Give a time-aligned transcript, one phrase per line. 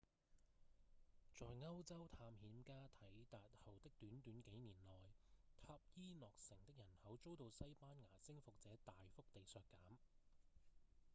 [1.35, 5.11] 在歐洲探險家抵達後的短短幾年內
[5.61, 9.97] 塔伊諾城的人口遭到西班牙征服者大幅地削減